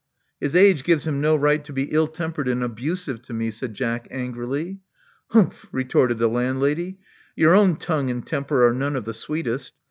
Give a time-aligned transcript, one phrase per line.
[0.39, 3.75] His age gives him no right to be ill tempered and abusive to me/* said
[3.75, 4.79] Jack angrily.
[5.27, 6.97] "Humph!*' retorted the landlady.
[7.35, 9.75] Your own tongue and temper are none of the sweetest.